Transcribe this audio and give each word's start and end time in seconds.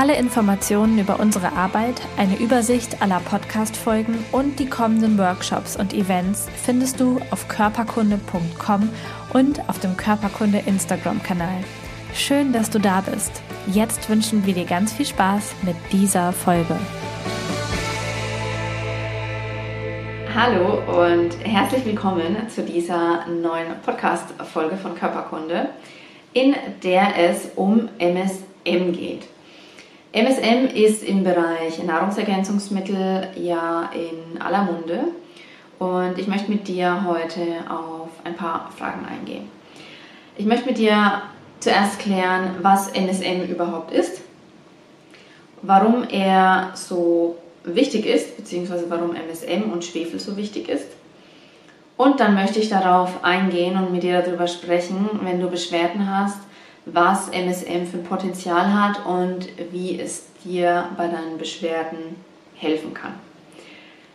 Alle 0.00 0.14
Informationen 0.14 0.96
über 1.00 1.18
unsere 1.18 1.54
Arbeit, 1.54 2.00
eine 2.16 2.38
Übersicht 2.38 3.02
aller 3.02 3.18
Podcast-Folgen 3.18 4.24
und 4.30 4.60
die 4.60 4.68
kommenden 4.68 5.18
Workshops 5.18 5.74
und 5.74 5.92
Events 5.92 6.46
findest 6.64 7.00
du 7.00 7.20
auf 7.32 7.48
körperkunde.com 7.48 8.90
und 9.32 9.68
auf 9.68 9.80
dem 9.80 9.96
Körperkunde 9.96 10.62
Instagram-Kanal. 10.66 11.64
Schön, 12.14 12.52
dass 12.52 12.70
du 12.70 12.78
da 12.78 13.00
bist. 13.00 13.42
Jetzt 13.66 14.08
wünschen 14.08 14.46
wir 14.46 14.54
dir 14.54 14.66
ganz 14.66 14.92
viel 14.92 15.04
Spaß 15.04 15.56
mit 15.62 15.74
dieser 15.90 16.32
Folge. 16.32 16.78
Hallo 20.32 20.78
und 21.06 21.44
herzlich 21.44 21.84
willkommen 21.84 22.48
zu 22.48 22.62
dieser 22.62 23.26
neuen 23.26 23.74
Podcast-Folge 23.84 24.76
von 24.76 24.94
Körperkunde, 24.94 25.70
in 26.34 26.54
der 26.84 27.18
es 27.18 27.48
um 27.56 27.88
MSM 27.98 28.92
geht. 28.92 29.26
MSM 30.12 30.74
ist 30.74 31.02
im 31.02 31.22
Bereich 31.22 31.82
Nahrungsergänzungsmittel 31.82 33.28
ja 33.36 33.90
in 33.92 34.40
aller 34.40 34.62
Munde 34.62 35.08
und 35.78 36.18
ich 36.18 36.26
möchte 36.26 36.50
mit 36.50 36.66
dir 36.66 37.04
heute 37.06 37.42
auf 37.68 38.08
ein 38.24 38.34
paar 38.34 38.70
Fragen 38.76 39.04
eingehen. 39.04 39.50
Ich 40.38 40.46
möchte 40.46 40.66
mit 40.66 40.78
dir 40.78 41.20
zuerst 41.60 41.98
klären, 41.98 42.56
was 42.62 42.88
MSM 42.94 43.50
überhaupt 43.50 43.92
ist, 43.92 44.22
warum 45.60 46.04
er 46.08 46.70
so 46.74 47.36
wichtig 47.64 48.06
ist, 48.06 48.38
beziehungsweise 48.38 48.86
warum 48.88 49.14
MSM 49.14 49.70
und 49.70 49.84
Schwefel 49.84 50.18
so 50.18 50.38
wichtig 50.38 50.70
ist. 50.70 50.86
Und 51.98 52.18
dann 52.18 52.34
möchte 52.34 52.60
ich 52.60 52.70
darauf 52.70 53.22
eingehen 53.24 53.76
und 53.76 53.92
mit 53.92 54.04
dir 54.04 54.22
darüber 54.22 54.46
sprechen, 54.46 55.10
wenn 55.22 55.38
du 55.38 55.50
Beschwerden 55.50 56.08
hast, 56.08 56.38
was 56.92 57.28
MSM 57.28 57.86
für 57.86 57.98
ein 57.98 58.04
Potenzial 58.04 58.72
hat 58.72 59.04
und 59.06 59.48
wie 59.72 60.00
es 60.00 60.26
dir 60.44 60.88
bei 60.96 61.06
deinen 61.06 61.38
Beschwerden 61.38 62.16
helfen 62.56 62.94
kann. 62.94 63.14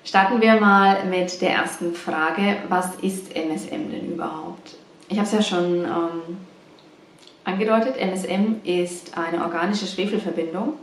Starten 0.06 0.42
wir 0.42 0.60
mal 0.60 1.06
mit 1.06 1.42
der 1.42 1.52
ersten 1.52 1.94
Frage, 1.94 2.58
was 2.68 2.96
ist 3.02 3.36
MSM 3.36 3.90
denn 3.90 4.14
überhaupt? 4.14 4.76
Ich 5.08 5.18
habe 5.18 5.28
es 5.28 5.34
ja 5.34 5.42
schon 5.42 5.86
ähm, 5.86 6.38
angedeutet, 7.46 7.96
MSM 7.98 8.56
ist 8.64 9.18
eine 9.18 9.44
organische 9.44 9.86
Schwefelverbindung 9.86 10.74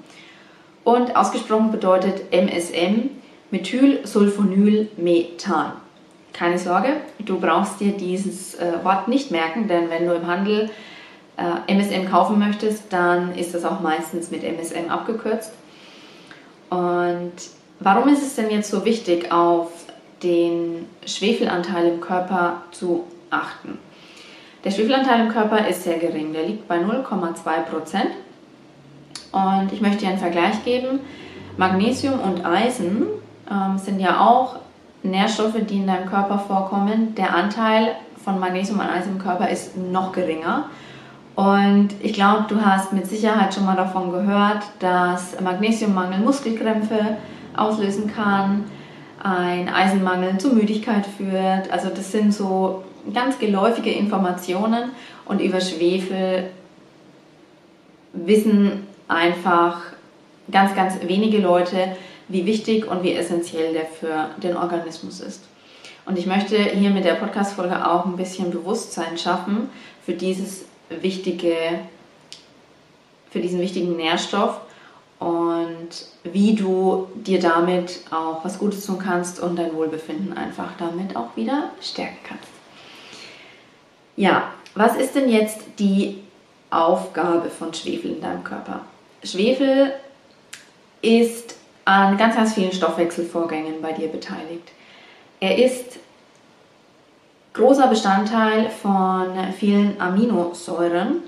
und 0.85 1.17
ausgesprochen 1.17 1.71
bedeutet 1.71 2.33
MSM 2.33 3.11
Methylsulfonylmethan. 3.51 5.73
Keine 6.33 6.59
Sorge, 6.59 6.97
du 7.19 7.41
brauchst 7.41 7.81
dir 7.81 7.93
dieses 7.93 8.55
äh, 8.55 8.85
Wort 8.85 9.09
nicht 9.09 9.31
merken, 9.31 9.69
denn 9.69 9.91
wenn 9.91 10.07
du 10.07 10.15
im 10.15 10.27
Handel 10.27 10.71
äh, 11.41 11.73
MSM 11.73 12.11
kaufen 12.11 12.39
möchtest, 12.39 12.93
dann 12.93 13.35
ist 13.35 13.55
das 13.55 13.65
auch 13.65 13.81
meistens 13.81 14.31
mit 14.31 14.45
MSM 14.45 14.91
abgekürzt. 14.91 15.53
Und 16.69 17.33
warum 17.81 18.09
ist 18.09 18.23
es 18.23 18.37
denn 18.37 18.51
jetzt 18.51 18.71
so 18.71 18.85
wichtig, 18.85 19.33
auf 19.33 19.71
den 20.23 20.87
Schwefelanteil 21.07 21.87
im 21.87 22.01
Körper 22.01 22.63
zu 22.73 23.05
achten? 23.31 23.79
Der 24.65 24.71
Schwefelanteil 24.71 25.21
im 25.21 25.29
Körper 25.33 25.67
ist 25.67 25.85
sehr 25.85 25.99
gering, 25.99 26.35
der 26.35 26.47
liegt 26.47 26.69
bei 26.69 26.77
0,2 26.77 27.63
Prozent. 27.63 28.11
Und 29.33 29.73
ich 29.73 29.81
möchte 29.81 30.01
dir 30.01 30.09
einen 30.09 30.19
Vergleich 30.19 30.63
geben. 30.65 31.01
Magnesium 31.57 32.21
und 32.21 32.45
Eisen 32.45 33.07
ähm, 33.51 33.79
sind 33.79 34.01
ja 34.01 34.21
auch 34.21 34.57
Nährstoffe, 35.03 35.57
die 35.69 35.79
in 35.79 35.87
deinem 35.87 36.09
Körper 36.09 36.39
vorkommen. 36.39 37.15
Der 37.15 37.35
Anteil 37.35 37.97
von 38.23 38.39
Magnesium 38.39 38.81
und 38.81 38.87
Eisen 38.87 39.13
im 39.13 39.19
Körper 39.19 39.49
ist 39.49 39.77
noch 39.79 40.13
geringer. 40.13 40.69
Und 41.37 41.89
ich 42.03 42.13
glaube, 42.13 42.45
du 42.49 42.61
hast 42.61 42.93
mit 42.93 43.07
Sicherheit 43.07 43.55
schon 43.55 43.65
mal 43.65 43.77
davon 43.77 44.11
gehört, 44.11 44.65
dass 44.79 45.41
Magnesiummangel 45.41 46.21
Muskelkrämpfe 46.21 47.17
auslösen 47.57 48.13
kann, 48.13 48.65
ein 49.23 49.69
Eisenmangel 49.69 50.39
zu 50.39 50.55
Müdigkeit 50.55 51.07
führt. 51.07 51.71
Also 51.71 51.89
das 51.91 52.13
sind 52.13 52.35
so 52.35 52.85
ganz 53.13 53.39
geläufige 53.39 53.91
Informationen 53.91 54.91
und 55.25 55.41
über 55.41 55.61
Schwefel 55.61 56.51
wissen 58.13 58.87
einfach 59.09 59.81
ganz, 60.51 60.75
ganz 60.75 60.95
wenige 61.07 61.39
Leute, 61.39 61.97
wie 62.29 62.47
wichtig 62.47 62.91
und 62.91 63.03
wie 63.03 63.13
essentiell 63.13 63.73
der 63.73 63.87
für 63.87 64.31
den 64.43 64.57
Organismus 64.57 65.21
ist. 65.21 65.45
Und 66.07 66.19
ich 66.19 66.27
möchte 66.27 66.57
hier 66.57 66.91
mit 66.91 67.05
der 67.05 67.15
Podcast-Folge 67.15 67.87
auch 67.87 68.07
ein 68.07 68.17
bisschen 68.17 68.51
Bewusstsein 68.51 69.19
schaffen 69.19 69.69
für 70.05 70.13
dieses 70.13 70.65
wichtige, 70.91 71.81
für 73.31 73.41
diesen 73.41 73.61
wichtigen 73.61 73.97
Nährstoff 73.97 74.61
und 75.19 75.89
wie 76.25 76.55
du 76.55 77.09
dir 77.15 77.41
damit 77.41 78.01
auch 78.11 78.45
was 78.45 78.59
Gutes 78.59 78.85
tun 78.87 78.99
kannst 78.99 79.41
und 79.41 79.57
dein 79.57 79.75
Wohlbefinden 79.75 80.37
einfach 80.37 80.71
damit 80.79 81.17
auch 81.17 81.37
wieder 81.37 81.71
stärken 81.81 82.19
kannst. 82.27 82.49
Ja, 84.17 84.53
was 84.75 84.97
ist 84.97 85.15
denn 85.15 85.29
jetzt 85.29 85.61
die 85.79 86.23
Aufgabe 86.71 87.51
von 87.51 87.73
Schwefel 87.73 88.13
in 88.13 88.21
deinem 88.21 88.45
Körper? 88.45 88.81
Schwefel 89.23 89.93
ist 91.03 91.57
an 91.85 92.17
ganz, 92.17 92.37
ganz 92.37 92.55
vielen 92.55 92.73
Stoffwechselvorgängen 92.73 93.81
bei 93.83 93.93
dir 93.93 94.09
beteiligt. 94.09 94.69
Er 95.41 95.59
ist 95.59 95.99
großer 97.53 97.89
Bestandteil 97.89 98.71
von 98.71 99.53
vielen 99.59 100.01
Aminosäuren. 100.01 101.23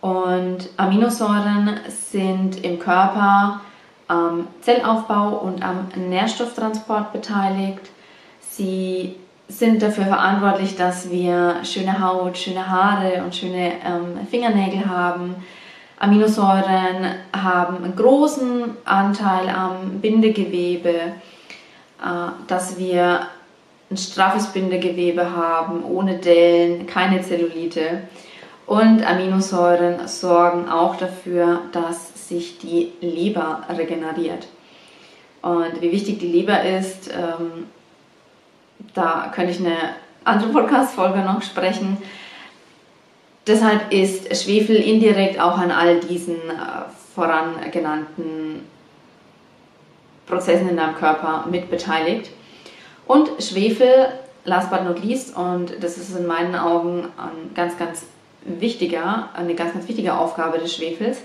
Und 0.00 0.68
Aminosäuren 0.76 1.80
sind 1.88 2.64
im 2.64 2.78
Körper 2.78 3.60
am 4.06 4.48
Zellaufbau 4.62 5.38
und 5.38 5.62
am 5.62 5.88
Nährstofftransport 5.96 7.12
beteiligt. 7.12 7.90
Sie 8.40 9.16
sind 9.48 9.82
dafür 9.82 10.04
verantwortlich, 10.04 10.76
dass 10.76 11.10
wir 11.10 11.56
schöne 11.64 12.00
Haut, 12.00 12.36
schöne 12.36 12.68
Haare 12.68 13.22
und 13.24 13.34
schöne 13.34 13.72
ähm, 13.84 14.26
Fingernägel 14.30 14.88
haben. 14.88 15.36
Aminosäuren 15.98 17.14
haben 17.34 17.84
einen 17.84 17.96
großen 17.96 18.76
Anteil 18.84 19.48
am 19.48 20.00
Bindegewebe, 20.00 20.90
äh, 20.90 22.30
dass 22.46 22.78
wir 22.78 23.22
ein 23.90 23.96
straffes 23.96 24.48
Bindegewebe 24.48 25.34
haben, 25.34 25.84
ohne 25.84 26.18
Dellen, 26.18 26.86
keine 26.86 27.22
Zellulite. 27.22 28.02
Und 28.66 29.02
Aminosäuren 29.02 30.06
sorgen 30.06 30.68
auch 30.68 30.96
dafür, 30.96 31.62
dass 31.72 32.28
sich 32.28 32.58
die 32.58 32.92
Leber 33.00 33.62
regeneriert. 33.70 34.46
Und 35.40 35.80
wie 35.80 35.92
wichtig 35.92 36.18
die 36.18 36.26
Leber 36.26 36.62
ist, 36.64 37.10
ähm, 37.10 37.66
da 38.92 39.32
könnte 39.34 39.52
ich 39.52 39.60
eine 39.60 39.76
andere 40.24 40.50
Podcast-Folge 40.50 41.20
noch 41.20 41.40
sprechen. 41.40 41.96
Deshalb 43.46 43.90
ist 43.92 44.36
Schwefel 44.42 44.76
indirekt 44.76 45.40
auch 45.40 45.56
an 45.56 45.70
all 45.70 46.00
diesen 46.00 46.34
äh, 46.34 46.90
voran 47.14 47.54
genannten 47.72 48.66
Prozessen 50.26 50.68
in 50.68 50.76
deinem 50.76 50.96
Körper 50.96 51.46
mit 51.50 51.70
beteiligt. 51.70 52.30
Und 53.08 53.42
Schwefel, 53.42 54.08
last 54.44 54.70
but 54.70 54.84
not 54.84 55.02
least, 55.02 55.34
und 55.36 55.72
das 55.80 55.96
ist 55.96 56.14
in 56.14 56.26
meinen 56.26 56.54
Augen 56.54 57.08
ein 57.16 57.54
ganz, 57.54 57.76
ganz 57.78 58.04
wichtiger, 58.44 59.30
eine 59.34 59.54
ganz, 59.54 59.72
ganz 59.72 59.88
wichtige 59.88 60.14
Aufgabe 60.14 60.58
des 60.58 60.74
Schwefels, 60.74 61.18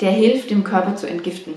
der 0.00 0.10
hilft 0.10 0.50
dem 0.50 0.64
Körper 0.64 0.96
zu 0.96 1.08
entgiften. 1.08 1.54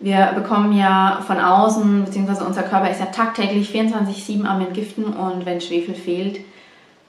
Wir 0.00 0.32
bekommen 0.34 0.76
ja 0.76 1.22
von 1.26 1.38
außen, 1.38 2.06
beziehungsweise 2.06 2.44
unser 2.44 2.62
Körper 2.62 2.90
ist 2.90 3.00
ja 3.00 3.06
tagtäglich 3.06 3.68
24-7 3.70 4.44
am 4.44 4.62
Entgiften 4.62 5.04
und 5.04 5.46
wenn 5.46 5.60
Schwefel 5.60 5.94
fehlt, 5.94 6.40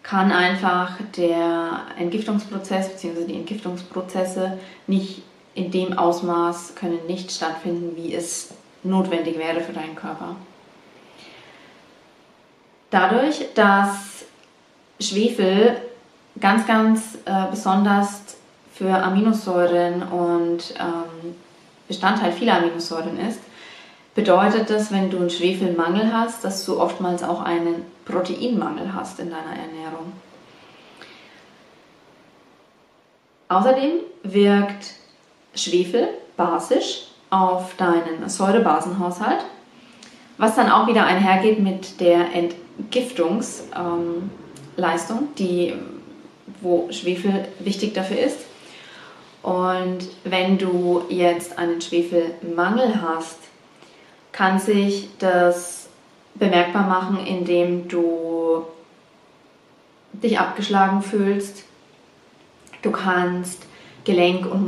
kann 0.04 0.32
einfach 0.32 0.98
der 1.18 1.82
Entgiftungsprozess 1.98 2.90
bzw. 2.90 3.26
die 3.26 3.36
Entgiftungsprozesse 3.36 4.58
nicht 4.88 5.22
in 5.54 5.72
dem 5.72 5.98
Ausmaß 5.98 6.76
können 6.76 7.00
nicht 7.08 7.32
stattfinden, 7.32 7.96
wie 7.96 8.14
es 8.14 8.54
notwendig 8.84 9.38
wäre 9.38 9.62
für 9.62 9.74
deinen 9.74 9.96
Körper. 9.96 10.36
Dadurch, 12.90 13.54
dass 13.54 14.26
Schwefel 15.00 15.78
ganz, 16.40 16.66
ganz 16.66 17.16
äh, 17.26 17.46
besonders 17.50 18.38
für 18.74 18.94
Aminosäuren 18.94 20.04
und 20.04 20.74
ähm, 20.80 21.36
Bestandteil 21.88 22.32
vieler 22.32 22.58
Aminosäuren 22.58 23.20
ist, 23.20 23.40
bedeutet 24.16 24.70
das, 24.70 24.92
wenn 24.92 25.10
du 25.10 25.18
einen 25.18 25.30
Schwefelmangel 25.30 26.12
hast, 26.14 26.44
dass 26.44 26.66
du 26.66 26.80
oftmals 26.80 27.24
auch 27.24 27.42
einen 27.42 27.86
Proteinmangel 28.06 28.94
hast 28.94 29.20
in 29.20 29.30
deiner 29.30 29.56
Ernährung. 29.56 30.14
Außerdem 33.50 34.00
wirkt 34.24 34.96
Schwefel 35.56 36.10
basisch 36.36 37.08
auf 37.30 37.76
deinen 37.76 38.30
Säurebasenhaushalt, 38.30 39.44
was 40.38 40.56
dann 40.56 40.72
auch 40.72 40.88
wieder 40.88 41.06
einhergeht 41.06 41.60
mit 41.60 42.00
der 42.00 42.34
Entgiftungsleistung, 42.34 45.20
ähm, 45.20 45.28
die, 45.38 45.74
wo 46.62 46.88
Schwefel 46.92 47.48
wichtig 47.60 47.94
dafür 47.94 48.20
ist. 48.20 48.40
Und 49.44 50.00
wenn 50.24 50.58
du 50.58 51.04
jetzt 51.10 51.58
einen 51.58 51.82
Schwefelmangel 51.82 53.02
hast, 53.02 53.40
kann 54.32 54.60
sich 54.60 55.10
das 55.20 55.90
bemerkbar 56.36 56.88
machen, 56.88 57.26
indem 57.26 57.88
du 57.88 58.64
dich 60.14 60.40
abgeschlagen 60.40 61.02
fühlst. 61.02 61.64
Du 62.82 62.92
kannst 62.92 63.64
Gelenk- 64.08 64.46
und 64.48 64.66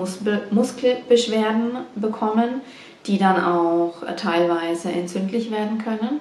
Muskelbeschwerden 0.51 1.77
bekommen, 1.95 2.61
die 3.05 3.17
dann 3.17 3.41
auch 3.41 3.93
teilweise 4.17 4.91
entzündlich 4.91 5.49
werden 5.49 5.77
können. 5.77 6.19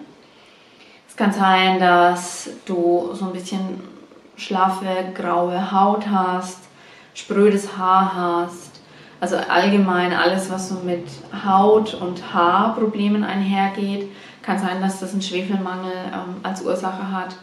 Es 1.09 1.17
kann 1.17 1.33
sein, 1.33 1.81
dass 1.81 2.49
du 2.65 3.11
so 3.15 3.27
ein 3.27 3.33
bisschen 3.33 3.81
schlaffe, 4.37 4.87
graue 5.15 5.73
Haut 5.73 6.09
hast, 6.09 6.61
sprödes 7.13 7.77
Haar 7.77 8.15
hast. 8.15 8.81
Also 9.21 9.37
allgemein 9.37 10.13
alles, 10.13 10.49
was 10.49 10.69
so 10.69 10.77
mit 10.85 11.09
Haut- 11.45 11.95
und 11.95 12.33
Haarproblemen 12.33 13.25
einhergeht. 13.25 14.09
Kann 14.43 14.61
sein, 14.61 14.81
dass 14.81 15.01
das 15.01 15.13
einen 15.13 15.23
Schwefelmangel 15.23 15.93
ähm, 15.93 16.37
als 16.45 16.63
Ursache 16.63 17.11
hat. 17.11 17.35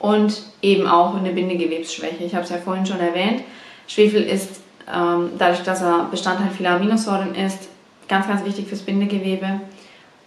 Und 0.00 0.42
eben 0.62 0.88
auch 0.88 1.14
eine 1.14 1.30
Bindegewebsschwäche. 1.30 2.24
Ich 2.24 2.34
habe 2.34 2.42
es 2.42 2.50
ja 2.50 2.56
vorhin 2.56 2.86
schon 2.86 2.98
erwähnt. 2.98 3.44
Schwefel 3.86 4.24
ist 4.24 4.62
ähm, 4.94 5.30
dadurch, 5.38 5.62
dass 5.62 5.82
er 5.82 6.08
Bestandteil 6.10 6.50
vieler 6.50 6.72
Aminosäuren 6.72 7.34
ist, 7.34 7.68
ganz, 8.08 8.26
ganz 8.26 8.44
wichtig 8.44 8.66
fürs 8.66 8.82
Bindegewebe 8.82 9.60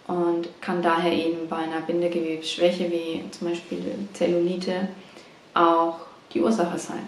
und 0.06 0.48
kann 0.60 0.82
daher 0.82 1.12
eben 1.12 1.48
bei 1.48 1.56
einer 1.56 1.80
Bindegewebsschwäche 1.80 2.90
wie 2.90 3.24
zum 3.30 3.48
Beispiel 3.48 4.08
Zellulite 4.12 4.88
auch 5.54 5.96
die 6.32 6.40
Ursache 6.40 6.78
sein. 6.78 7.06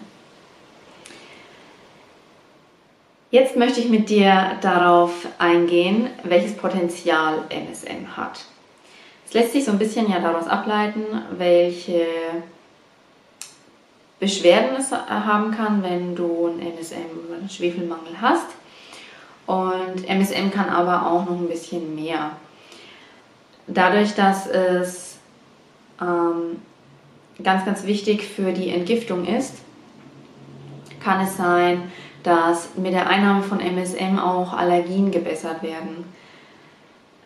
Jetzt 3.29 3.57
möchte 3.57 3.81
ich 3.81 3.89
mit 3.89 4.09
dir 4.09 4.53
darauf 4.61 5.27
eingehen, 5.37 6.09
welches 6.23 6.55
Potenzial 6.55 7.43
MSM 7.49 8.15
hat. 8.15 8.45
Es 9.27 9.33
lässt 9.33 9.51
sich 9.51 9.65
so 9.65 9.71
ein 9.71 9.79
bisschen 9.79 10.09
ja 10.09 10.19
daraus 10.19 10.47
ableiten, 10.47 11.03
welche 11.37 12.05
Beschwerden 14.19 14.77
es 14.77 14.91
haben 14.91 15.51
kann, 15.51 15.83
wenn 15.83 16.15
du 16.15 16.47
einen 16.47 16.59
MSM 16.59 17.27
oder 17.27 17.37
einen 17.37 17.49
Schwefelmangel 17.49 18.19
hast. 18.19 18.47
Und 19.45 20.07
MSM 20.07 20.51
kann 20.51 20.69
aber 20.69 21.09
auch 21.09 21.25
noch 21.25 21.37
ein 21.37 21.47
bisschen 21.47 21.95
mehr. 21.95 22.31
Dadurch, 23.67 24.15
dass 24.15 24.47
es 24.47 25.17
ähm, 26.01 26.61
ganz, 27.43 27.65
ganz 27.65 27.85
wichtig 27.85 28.23
für 28.23 28.53
die 28.53 28.69
Entgiftung 28.69 29.25
ist, 29.25 29.55
kann 31.01 31.21
es 31.21 31.37
sein, 31.37 31.91
dass 32.23 32.75
mit 32.75 32.93
der 32.93 33.07
Einnahme 33.07 33.43
von 33.43 33.59
MSM 33.59 34.19
auch 34.19 34.51
Allergien 34.53 35.11
gebessert 35.11 35.63
werden. 35.63 36.05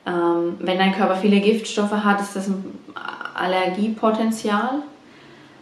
Ähm, 0.05 0.57
wenn 0.59 0.77
dein 0.77 0.93
Körper 0.93 1.15
viele 1.15 1.39
Giftstoffe 1.39 1.91
hat, 1.91 2.21
ist 2.21 2.35
das 2.35 2.47
ein 2.47 2.77
Allergiepotenzial 3.33 4.83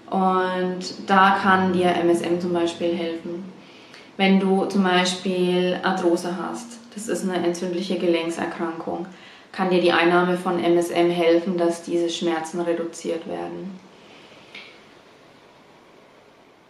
und 0.09 0.79
da 1.07 1.37
kann 1.41 1.73
dir 1.73 1.95
MSM 1.95 2.39
zum 2.39 2.53
Beispiel 2.53 2.95
helfen. 2.95 3.43
Wenn 4.17 4.39
du 4.39 4.65
zum 4.65 4.83
Beispiel 4.83 5.79
Arthrose 5.83 6.35
hast, 6.37 6.79
das 6.93 7.07
ist 7.07 7.23
eine 7.23 7.45
entzündliche 7.45 7.97
Gelenkserkrankung, 7.97 9.05
kann 9.51 9.69
dir 9.69 9.81
die 9.81 9.91
Einnahme 9.91 10.37
von 10.37 10.63
MSM 10.63 11.09
helfen, 11.09 11.57
dass 11.57 11.83
diese 11.83 12.09
Schmerzen 12.09 12.61
reduziert 12.61 13.27
werden. 13.27 13.79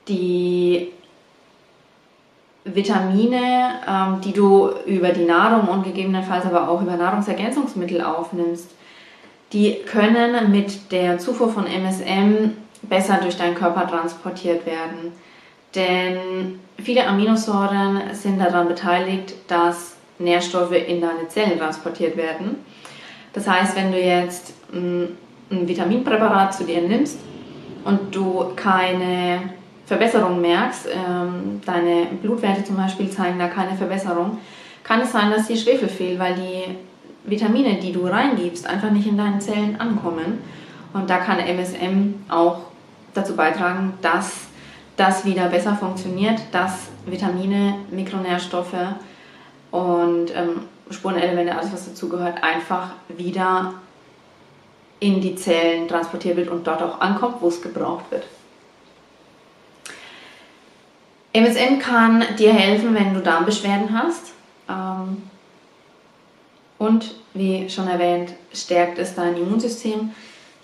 Die 0.08 0.92
Vitamine, 2.66 3.80
ähm, 3.88 4.22
die 4.22 4.34
du 4.34 4.70
über 4.86 5.10
die 5.10 5.26
Nahrung 5.26 5.68
und 5.70 5.84
gegebenenfalls 5.84 6.46
aber 6.46 6.70
auch 6.70 6.82
über 6.82 6.96
Nahrungsergänzungsmittel 6.96 8.02
aufnimmst, 8.02 8.70
die 9.54 9.76
können 9.86 10.52
mit 10.52 10.92
der 10.92 11.18
Zufuhr 11.18 11.50
von 11.50 11.66
MSM 11.66 12.52
besser 12.82 13.20
durch 13.22 13.38
deinen 13.38 13.56
Körper 13.56 13.88
transportiert 13.88 14.66
werden. 14.66 15.14
Denn 15.76 16.60
viele 16.78 17.06
Aminosäuren 17.06 18.14
sind 18.14 18.40
daran 18.40 18.68
beteiligt, 18.68 19.36
dass 19.48 19.96
Nährstoffe 20.18 20.72
in 20.72 21.02
deine 21.02 21.28
Zellen 21.28 21.60
transportiert 21.60 22.18
werden. 22.18 22.58
Das 23.34 23.48
heißt, 23.48 23.76
wenn 23.76 23.92
du 23.92 24.00
jetzt 24.00 24.54
ein 24.74 25.18
Vitaminpräparat 25.50 26.54
zu 26.54 26.64
dir 26.64 26.82
nimmst 26.82 27.20
und 27.86 28.14
du 28.14 28.52
keine 28.56 29.54
Verbesserung 29.86 30.42
merkst, 30.42 30.88
ähm, 30.88 31.62
deine 31.66 32.08
Blutwerte 32.22 32.64
zum 32.64 32.78
Beispiel 32.78 33.10
zeigen 33.10 33.40
da 33.40 33.48
keine 33.48 33.76
Verbesserung, 33.76 34.38
kann 34.84 35.02
es 35.02 35.12
sein, 35.12 35.32
dass 35.32 35.48
dir 35.48 35.56
Schwefel 35.56 35.90
fehlt, 35.90 36.20
weil 36.20 36.36
die 36.36 36.76
Vitamine, 37.24 37.76
die 37.76 37.92
du 37.92 38.06
reingibst, 38.06 38.68
einfach 38.68 38.92
nicht 38.92 39.08
in 39.08 39.18
deinen 39.18 39.42
Zellen 39.42 39.80
ankommen. 39.80 40.40
Und 40.94 41.10
da 41.10 41.18
kann 41.18 41.40
MSM 41.40 42.16
auch 42.30 42.62
dazu 43.20 43.36
beitragen, 43.36 43.94
dass 44.02 44.32
das 44.98 45.26
wieder 45.26 45.48
besser 45.48 45.76
funktioniert, 45.76 46.40
dass 46.52 46.88
Vitamine, 47.06 47.76
Mikronährstoffe 47.90 48.74
und 49.72 50.36
ähm, 50.36 50.62
Spurenelemente, 50.92 51.56
alles 51.56 51.72
was 51.72 51.86
dazugehört, 51.86 52.44
einfach 52.44 52.92
wieder 53.08 53.76
in 55.00 55.22
die 55.22 55.36
Zellen 55.36 55.88
transportiert 55.88 56.36
wird 56.36 56.50
und 56.50 56.66
dort 56.68 56.82
auch 56.82 57.00
ankommt, 57.00 57.36
wo 57.42 57.48
es 57.48 57.62
gebraucht 57.62 58.06
wird. 58.10 58.26
MSM 61.32 61.80
kann 61.80 62.24
dir 62.38 62.54
helfen, 62.54 62.96
wenn 62.96 63.14
du 63.14 63.22
Darmbeschwerden 63.22 63.98
hast. 63.98 64.34
Ähm, 64.68 65.24
und 66.80 67.16
wie 67.34 67.70
schon 67.70 67.88
erwähnt, 67.88 68.34
stärkt 68.52 68.98
es 68.98 69.16
dein 69.16 69.38
Immunsystem. 69.38 70.12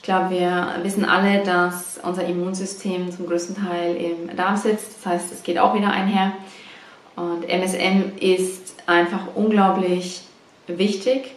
Ich 0.05 0.07
glaube, 0.07 0.29
wir 0.29 0.67
wissen 0.83 1.03
alle, 1.03 1.41
dass 1.41 1.99
unser 2.03 2.27
Immunsystem 2.27 3.11
zum 3.11 3.25
größten 3.25 3.55
Teil 3.55 3.95
im 3.95 4.37
Darm 4.37 4.55
sitzt. 4.55 4.97
Das 4.97 5.11
heißt, 5.11 5.31
es 5.31 5.41
geht 5.41 5.57
auch 5.57 5.73
wieder 5.73 5.89
einher. 5.89 6.33
Und 7.15 7.49
MSM 7.49 8.11
ist 8.19 8.75
einfach 8.85 9.21
unglaublich 9.33 10.21
wichtig 10.67 11.31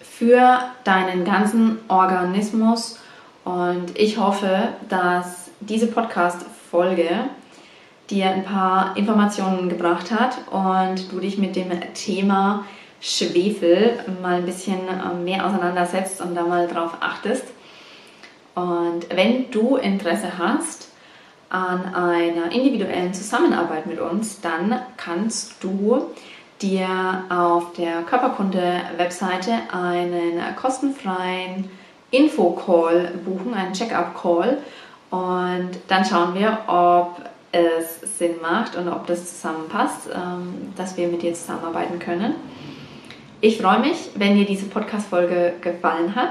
für 0.00 0.58
deinen 0.84 1.26
ganzen 1.26 1.76
Organismus. 1.88 2.98
Und 3.44 3.94
ich 3.94 4.16
hoffe, 4.16 4.68
dass 4.88 5.50
diese 5.60 5.88
Podcast-Folge 5.88 7.10
dir 8.08 8.30
ein 8.30 8.44
paar 8.44 8.96
Informationen 8.96 9.68
gebracht 9.68 10.10
hat 10.10 10.38
und 10.50 11.12
du 11.12 11.20
dich 11.20 11.36
mit 11.36 11.56
dem 11.56 11.72
Thema 11.92 12.64
Schwefel 13.02 13.98
mal 14.22 14.36
ein 14.36 14.46
bisschen 14.46 14.78
ähm, 14.88 15.24
mehr 15.24 15.44
auseinandersetzt 15.44 16.22
und 16.22 16.34
da 16.34 16.46
mal 16.46 16.66
drauf 16.68 16.92
achtest. 17.00 17.44
Und 18.56 19.14
wenn 19.14 19.50
du 19.50 19.76
Interesse 19.76 20.38
hast 20.38 20.88
an 21.50 21.94
einer 21.94 22.50
individuellen 22.50 23.12
Zusammenarbeit 23.12 23.86
mit 23.86 24.00
uns, 24.00 24.40
dann 24.40 24.80
kannst 24.96 25.62
du 25.62 26.06
dir 26.62 26.88
auf 27.28 27.74
der 27.74 28.00
Körperkunde-Webseite 28.02 29.52
einen 29.70 30.40
kostenfreien 30.56 31.68
Info-Call 32.10 33.12
buchen, 33.26 33.52
einen 33.52 33.74
Check-up-Call. 33.74 34.56
Und 35.10 35.70
dann 35.88 36.04
schauen 36.06 36.34
wir, 36.34 36.58
ob 36.66 37.20
es 37.52 38.18
Sinn 38.18 38.36
macht 38.40 38.74
und 38.76 38.88
ob 38.88 39.06
das 39.06 39.34
zusammenpasst, 39.34 40.08
ähm, 40.14 40.72
dass 40.76 40.96
wir 40.96 41.08
mit 41.08 41.20
dir 41.20 41.34
zusammenarbeiten 41.34 41.98
können. 41.98 42.34
Ich 43.42 43.60
freue 43.60 43.80
mich, 43.80 44.10
wenn 44.14 44.34
dir 44.34 44.46
diese 44.46 44.64
Podcast-Folge 44.64 45.54
gefallen 45.60 46.14
hat 46.14 46.30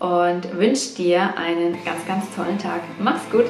und 0.00 0.58
wünsche 0.58 0.94
dir 0.96 1.36
einen 1.36 1.76
ganz, 1.84 2.04
ganz 2.06 2.24
tollen 2.34 2.58
Tag. 2.58 2.82
Mach's 2.98 3.30
gut! 3.30 3.44